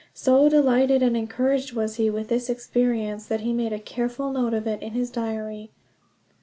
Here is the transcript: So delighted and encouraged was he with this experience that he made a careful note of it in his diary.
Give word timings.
So 0.15 0.49
delighted 0.49 1.03
and 1.03 1.15
encouraged 1.15 1.73
was 1.75 1.97
he 1.97 2.09
with 2.09 2.27
this 2.27 2.49
experience 2.49 3.27
that 3.27 3.41
he 3.41 3.53
made 3.53 3.71
a 3.71 3.77
careful 3.77 4.31
note 4.31 4.55
of 4.55 4.65
it 4.65 4.81
in 4.81 4.93
his 4.93 5.11
diary. 5.11 5.69